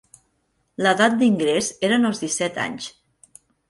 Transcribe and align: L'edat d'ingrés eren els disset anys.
L'edat 0.85 1.19
d'ingrés 1.21 1.71
eren 1.91 2.11
els 2.13 2.27
disset 2.27 2.63
anys. 2.69 2.93